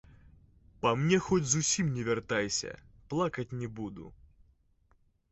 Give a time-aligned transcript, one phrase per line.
[0.83, 2.71] Па мне хоць зусім не вяртайся,
[3.11, 4.07] плакаць не буду.